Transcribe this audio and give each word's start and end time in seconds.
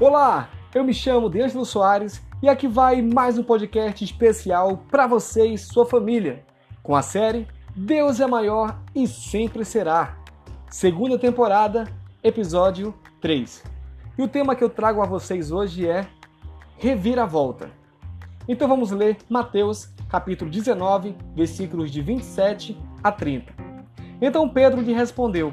Olá, 0.00 0.48
eu 0.72 0.84
me 0.84 0.94
chamo 0.94 1.28
D'Angelo 1.28 1.64
Soares 1.64 2.22
e 2.40 2.48
aqui 2.48 2.68
vai 2.68 3.02
mais 3.02 3.36
um 3.36 3.42
podcast 3.42 4.04
especial 4.04 4.84
para 4.88 5.08
você 5.08 5.44
e 5.44 5.58
sua 5.58 5.84
família, 5.84 6.44
com 6.84 6.94
a 6.94 7.02
série 7.02 7.48
Deus 7.74 8.20
é 8.20 8.26
Maior 8.28 8.78
e 8.94 9.08
Sempre 9.08 9.64
Será, 9.64 10.16
segunda 10.70 11.18
temporada, 11.18 11.88
episódio 12.22 12.94
3. 13.20 13.64
E 14.16 14.22
o 14.22 14.28
tema 14.28 14.54
que 14.54 14.62
eu 14.62 14.70
trago 14.70 15.02
a 15.02 15.04
vocês 15.04 15.50
hoje 15.50 15.88
é 15.88 16.06
Reviravolta. 16.76 17.68
Então 18.46 18.68
vamos 18.68 18.92
ler 18.92 19.16
Mateus 19.28 19.92
capítulo 20.08 20.48
19, 20.48 21.16
versículos 21.34 21.90
de 21.90 22.00
27 22.02 22.78
a 23.02 23.10
30. 23.10 23.52
Então 24.22 24.48
Pedro 24.48 24.80
lhe 24.80 24.92
respondeu: 24.92 25.52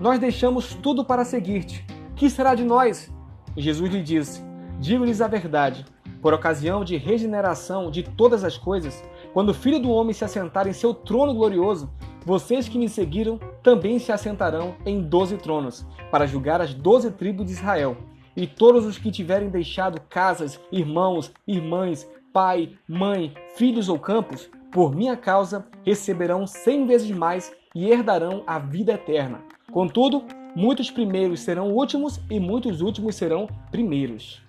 Nós 0.00 0.18
deixamos 0.18 0.72
tudo 0.76 1.04
para 1.04 1.26
seguir-te. 1.26 1.84
Que 2.16 2.30
será 2.30 2.54
de 2.54 2.64
nós? 2.64 3.12
Jesus 3.56 3.92
lhe 3.92 4.02
disse: 4.02 4.42
Digo-lhes 4.78 5.20
a 5.20 5.28
verdade. 5.28 5.84
Por 6.20 6.32
ocasião 6.32 6.84
de 6.84 6.96
regeneração 6.96 7.90
de 7.90 8.02
todas 8.02 8.44
as 8.44 8.56
coisas, 8.56 9.02
quando 9.32 9.48
o 9.48 9.54
Filho 9.54 9.80
do 9.80 9.90
Homem 9.90 10.12
se 10.12 10.24
assentar 10.24 10.68
em 10.68 10.72
seu 10.72 10.94
trono 10.94 11.34
glorioso, 11.34 11.90
vocês 12.24 12.68
que 12.68 12.78
me 12.78 12.88
seguiram 12.88 13.40
também 13.62 13.98
se 13.98 14.12
assentarão 14.12 14.76
em 14.86 15.02
doze 15.02 15.36
tronos, 15.36 15.84
para 16.10 16.26
julgar 16.26 16.60
as 16.60 16.72
doze 16.72 17.10
tribos 17.10 17.46
de 17.46 17.52
Israel. 17.52 17.96
E 18.36 18.46
todos 18.46 18.86
os 18.86 18.98
que 18.98 19.10
tiverem 19.10 19.48
deixado 19.48 20.00
casas, 20.08 20.60
irmãos, 20.70 21.32
irmãs, 21.46 22.08
pai, 22.32 22.70
mãe, 22.88 23.34
filhos 23.56 23.88
ou 23.88 23.98
campos, 23.98 24.48
por 24.70 24.94
minha 24.94 25.16
causa 25.16 25.66
receberão 25.84 26.46
cem 26.46 26.86
vezes 26.86 27.10
mais 27.10 27.52
e 27.74 27.90
herdarão 27.90 28.42
a 28.46 28.58
vida 28.58 28.92
eterna. 28.92 29.42
Contudo, 29.70 30.24
muitos 30.54 30.90
primeiros 30.90 31.40
serão 31.40 31.72
últimos 31.72 32.20
e 32.30 32.38
muitos 32.38 32.80
últimos 32.80 33.16
serão 33.16 33.48
primeiros. 33.70 34.42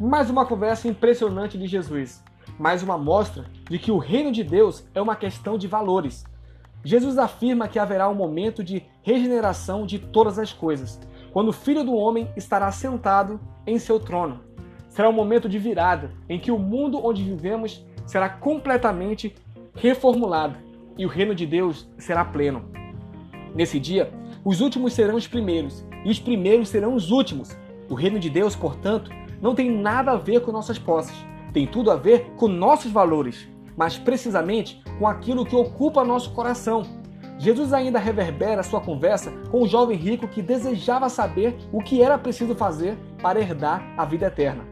Mais 0.00 0.28
uma 0.28 0.44
conversa 0.44 0.88
impressionante 0.88 1.56
de 1.56 1.66
Jesus, 1.66 2.22
mais 2.58 2.82
uma 2.82 2.98
mostra 2.98 3.44
de 3.70 3.78
que 3.78 3.92
o 3.92 3.98
reino 3.98 4.32
de 4.32 4.42
Deus 4.42 4.84
é 4.94 5.00
uma 5.00 5.14
questão 5.14 5.56
de 5.56 5.68
valores. 5.68 6.24
Jesus 6.84 7.16
afirma 7.16 7.68
que 7.68 7.78
haverá 7.78 8.08
um 8.08 8.14
momento 8.14 8.62
de 8.62 8.82
regeneração 9.02 9.86
de 9.86 9.98
todas 9.98 10.38
as 10.38 10.52
coisas, 10.52 11.00
quando 11.32 11.48
o 11.48 11.52
Filho 11.52 11.84
do 11.84 11.94
Homem 11.94 12.28
estará 12.36 12.70
sentado 12.72 13.40
em 13.66 13.78
seu 13.78 14.00
trono. 14.00 14.40
Será 14.88 15.08
um 15.08 15.12
momento 15.12 15.48
de 15.48 15.58
virada 15.58 16.12
em 16.28 16.38
que 16.38 16.50
o 16.50 16.58
mundo 16.58 17.04
onde 17.04 17.22
vivemos 17.22 17.84
será 18.04 18.28
completamente 18.28 19.34
reformulado 19.74 20.56
e 20.96 21.06
o 21.06 21.08
reino 21.08 21.34
de 21.34 21.46
Deus 21.46 21.88
será 21.98 22.24
pleno. 22.24 22.64
Nesse 23.54 23.78
dia, 23.78 24.12
os 24.44 24.60
últimos 24.60 24.92
serão 24.92 25.16
os 25.16 25.26
primeiros 25.26 25.84
e 26.04 26.10
os 26.10 26.20
primeiros 26.20 26.68
serão 26.68 26.94
os 26.94 27.10
últimos. 27.10 27.56
O 27.88 27.94
reino 27.94 28.18
de 28.18 28.28
Deus, 28.28 28.54
portanto, 28.54 29.10
não 29.40 29.54
tem 29.54 29.70
nada 29.70 30.12
a 30.12 30.16
ver 30.16 30.40
com 30.40 30.52
nossas 30.52 30.78
posses, 30.78 31.16
tem 31.52 31.66
tudo 31.66 31.90
a 31.90 31.96
ver 31.96 32.32
com 32.36 32.46
nossos 32.46 32.92
valores, 32.92 33.48
mas 33.74 33.96
precisamente 33.96 34.82
com 34.98 35.08
aquilo 35.08 35.46
que 35.46 35.56
ocupa 35.56 36.04
nosso 36.04 36.32
coração. 36.32 36.82
Jesus 37.38 37.72
ainda 37.72 37.98
reverbera 37.98 38.62
sua 38.62 38.80
conversa 38.80 39.30
com 39.50 39.62
o 39.62 39.66
jovem 39.66 39.96
rico 39.96 40.28
que 40.28 40.42
desejava 40.42 41.08
saber 41.08 41.56
o 41.72 41.82
que 41.82 42.02
era 42.02 42.18
preciso 42.18 42.54
fazer 42.54 42.98
para 43.22 43.40
herdar 43.40 43.82
a 43.96 44.04
vida 44.04 44.26
eterna. 44.26 44.64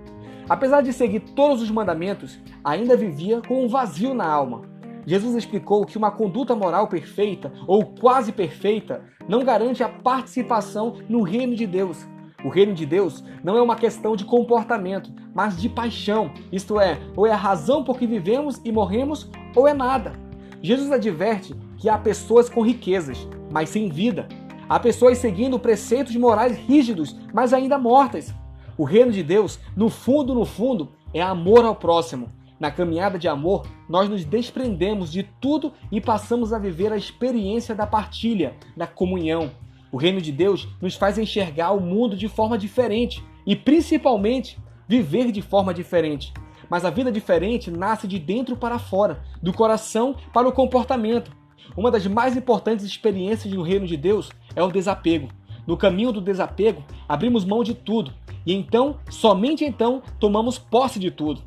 Apesar 0.49 0.83
de 0.83 0.93
seguir 0.93 1.21
todos 1.21 1.63
os 1.63 1.71
mandamentos, 1.71 2.39
ainda 2.63 2.97
vivia 2.97 3.41
com 3.41 3.65
um 3.65 3.69
vazio 3.69 4.13
na 4.13 4.27
alma. 4.27 4.72
Jesus 5.07 5.35
explicou 5.35 5.85
que 5.85 5.99
uma 5.99 6.11
conduta 6.11 6.55
moral 6.55 6.89
perfeita 6.89 7.53
ou 7.67 7.85
quase 7.85 8.33
perfeita 8.33 9.03
não 9.29 9.45
garante 9.45 9.83
a 9.83 9.89
participação 9.89 10.97
no 11.09 11.23
reino 11.23 11.55
de 11.55 11.67
Deus. 11.67 12.07
O 12.45 12.49
reino 12.49 12.75
de 12.75 12.85
Deus 12.85 13.23
não 13.43 13.57
é 13.57 13.63
uma 13.63 13.77
questão 13.77 14.17
de 14.17 14.25
comportamento, 14.25 15.13
mas 15.33 15.57
de 15.57 15.69
paixão. 15.69 16.33
Isto 16.51 16.81
é, 16.81 16.99
ou 17.17 17.27
é 17.27 17.33
a 17.33 17.37
razão 17.37 17.85
por 17.85 17.99
que 17.99 18.07
vivemos 18.07 18.61
e 18.65 18.73
morremos, 18.73 19.31
ou 19.55 19.69
é 19.69 19.75
nada. 19.75 20.13
Jesus 20.61 20.91
adverte 20.91 21.55
que 21.79 21.89
há 21.89 21.99
pessoas 21.99 22.49
com 22.49 22.63
riquezas, 22.63 23.29
mas 23.51 23.69
sem 23.69 23.89
vida. 23.89 24.29
Há 24.69 24.79
pessoas 24.81 25.19
seguindo 25.19 25.59
preceitos 25.59 26.17
morais 26.17 26.57
rígidos, 26.57 27.17
mas 27.33 27.53
ainda 27.53 27.79
mortas. 27.79 28.35
O 28.77 28.85
reino 28.85 29.13
de 29.13 29.23
Deus, 29.23 29.59
no 29.77 29.89
fundo, 29.89 30.35
no 30.35 30.45
fundo, 30.45 30.93
é 31.13 31.21
amor 31.21 31.65
ao 31.65 31.77
próximo. 31.77 32.29
Na 32.63 32.71
caminhada 32.71 33.19
de 33.19 33.27
amor, 33.27 33.67
nós 33.89 34.09
nos 34.09 34.25
desprendemos 34.25 35.11
de 35.11 35.25
tudo 35.25 35.73
e 35.91 36.01
passamos 36.01 36.53
a 36.53 36.61
viver 36.61 36.93
a 36.93 36.97
experiência 36.97 37.75
da 37.75 37.89
partilha, 37.89 38.55
da 38.77 38.87
comunhão. 38.87 39.51
O 39.91 39.97
reino 39.97 40.21
de 40.21 40.31
Deus 40.31 40.69
nos 40.81 40.95
faz 40.95 41.19
enxergar 41.19 41.73
o 41.73 41.81
mundo 41.81 42.17
de 42.17 42.29
forma 42.29 42.57
diferente 42.57 43.21
e, 43.45 43.57
principalmente, 43.57 44.61
viver 44.87 45.33
de 45.33 45.43
forma 45.43 45.75
diferente. 45.75 46.33
Mas 46.71 46.85
a 46.85 46.91
vida 46.91 47.11
diferente 47.11 47.69
nasce 47.69 48.07
de 48.07 48.21
dentro 48.21 48.57
para 48.57 48.79
fora, 48.79 49.25
do 49.43 49.53
coração 49.53 50.15
para 50.33 50.47
o 50.47 50.53
comportamento. 50.53 51.33
Uma 51.77 51.91
das 51.91 52.07
mais 52.07 52.37
importantes 52.37 52.87
experiências 52.87 53.53
no 53.53 53.63
reino 53.63 53.89
de 53.89 53.97
Deus 53.97 54.31
é 54.55 54.63
o 54.63 54.71
desapego. 54.71 55.31
No 55.67 55.77
caminho 55.77 56.13
do 56.13 56.21
desapego, 56.21 56.85
abrimos 57.09 57.45
mão 57.45 57.65
de 57.65 57.75
tudo 57.75 58.15
e 58.47 58.55
então, 58.55 59.01
somente 59.11 59.65
então, 59.65 60.01
tomamos 60.21 60.61
posse 60.61 61.01
de 61.01 61.11
tudo. 61.11 61.43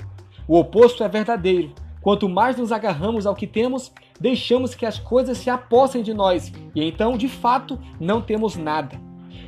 O 0.47 0.59
oposto 0.59 1.03
é 1.03 1.07
verdadeiro. 1.07 1.73
Quanto 2.01 2.29
mais 2.29 2.56
nos 2.56 2.72
agarramos 2.72 3.25
ao 3.25 3.35
que 3.35 3.47
temos, 3.47 3.91
deixamos 4.19 4.75
que 4.75 4.85
as 4.85 5.00
coisas 5.00 5.39
se 5.39 5.50
apossem 5.50 6.03
de 6.03 6.13
nós 6.13 6.53
e 6.75 6.83
então, 6.83 7.17
de 7.17 7.28
fato, 7.28 7.79
não 8.00 8.22
temos 8.22 8.56
nada. 8.56 9.00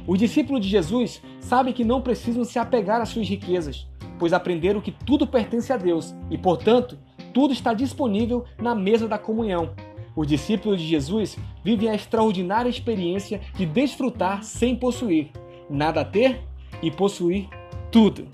Os 0.07 0.17
discípulos 0.17 0.61
de 0.61 0.67
Jesus 0.67 1.21
sabem 1.39 1.73
que 1.73 1.83
não 1.83 2.01
precisam 2.01 2.43
se 2.43 2.57
apegar 2.57 2.99
às 2.99 3.09
suas 3.09 3.29
riquezas, 3.29 3.85
pois 4.17 4.33
aprenderam 4.33 4.81
que 4.81 4.91
tudo 4.91 5.27
pertence 5.27 5.71
a 5.71 5.77
Deus 5.77 6.15
e, 6.31 6.37
portanto, 6.37 6.97
tudo 7.31 7.53
está 7.53 7.73
disponível 7.73 8.45
na 8.57 8.73
mesa 8.73 9.07
da 9.07 9.19
comunhão. 9.19 9.75
Os 10.15 10.25
discípulos 10.25 10.81
de 10.81 10.87
Jesus 10.87 11.37
vivem 11.63 11.89
a 11.89 11.95
extraordinária 11.95 12.69
experiência 12.69 13.39
de 13.53 13.67
desfrutar 13.67 14.43
sem 14.43 14.75
possuir, 14.75 15.29
nada 15.69 16.03
ter 16.03 16.41
e 16.81 16.89
possuir 16.89 17.47
tudo. 17.91 18.27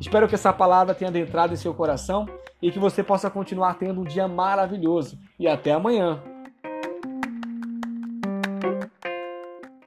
Espero 0.00 0.28
que 0.28 0.34
essa 0.34 0.52
palavra 0.52 0.94
tenha 0.94 1.08
adentrado 1.08 1.54
em 1.54 1.56
seu 1.56 1.72
coração 1.72 2.28
e 2.60 2.70
que 2.70 2.78
você 2.78 3.02
possa 3.02 3.30
continuar 3.30 3.74
tendo 3.74 4.00
um 4.00 4.04
dia 4.04 4.26
maravilhoso. 4.28 5.18
E 5.38 5.46
até 5.46 5.72
amanhã! 5.72 6.33